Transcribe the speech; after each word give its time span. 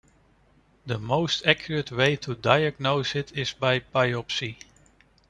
The 0.87 0.97
most 0.97 1.45
accurate 1.45 1.91
way 1.91 2.15
to 2.15 2.33
diagnose 2.33 3.15
it 3.15 3.37
is 3.37 3.53
by 3.53 3.81
biopsy. 3.81 4.57